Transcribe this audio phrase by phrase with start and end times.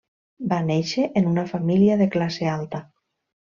[0.53, 2.85] Va néixer en una família de classe alta.